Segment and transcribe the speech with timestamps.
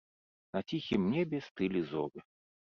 [0.57, 2.19] На ціхім небе стылі зоры.